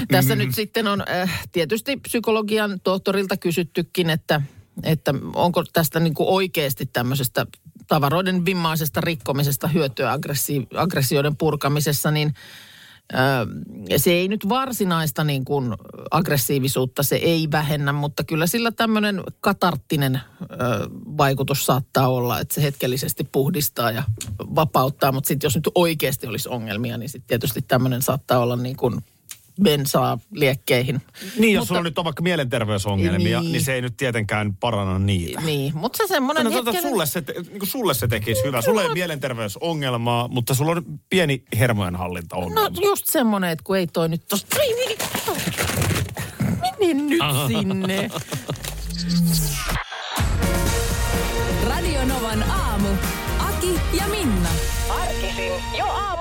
[0.07, 4.41] Tässä nyt sitten on äh, tietysti psykologian tohtorilta kysyttykin, että,
[4.83, 7.45] että onko tästä niin kuin oikeasti tämmöisestä
[7.91, 12.33] tavaroiden vimmaisesta rikkomisesta hyötyä aggressi- aggressioiden purkamisessa, niin
[13.13, 15.73] Ö, se ei nyt varsinaista niin kuin
[16.11, 20.47] aggressiivisuutta, se ei vähennä, mutta kyllä sillä tämmöinen katarttinen ö,
[21.17, 24.03] vaikutus saattaa olla, että se hetkellisesti puhdistaa ja
[24.39, 28.75] vapauttaa, mutta sitten jos nyt oikeasti olisi ongelmia, niin sitten tietysti tämmöinen saattaa olla niin
[28.75, 29.01] kuin
[29.63, 31.01] bensaa liekkeihin.
[31.39, 33.51] Niin, jos Mutta- sulla nyt on vaikka mielenterveysongelmia, Niin.
[33.51, 35.41] niin, se ei nyt tietenkään paranna niitä.
[35.41, 38.61] Niin, mutta se semmoinen No, tota, sulle, se, te- niin kuin sulle se tekisi hyvä.
[38.61, 42.61] Sulla ei ole mielenterveysongelmaa, mutta sulla on pieni hermojenhallintaongelma.
[42.61, 44.57] No just semmoinen, että kun ei toi nyt tosta...
[46.79, 48.09] Mene nyt sinne.
[51.67, 52.87] Radio Novan aamu.
[53.39, 54.49] Aki ja Minna.
[55.01, 56.20] Arkisin jo aamu